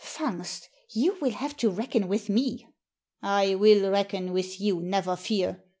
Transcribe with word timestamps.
"Fungst, 0.01 0.67
you 0.89 1.15
will 1.21 1.29
have 1.29 1.55
to 1.57 1.69
reckon 1.69 2.07
with 2.07 2.27
me."" 2.27 2.65
I 3.21 3.53
will 3.53 3.91
reckon 3.91 4.33
with 4.33 4.59
you, 4.59 4.79
never 4.81 5.15
fear. 5.15 5.63